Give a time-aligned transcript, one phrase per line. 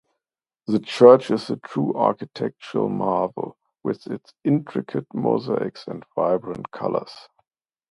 [0.65, 7.27] The church is a true architectural marvel, with its intricate mosaics and vibrant colors.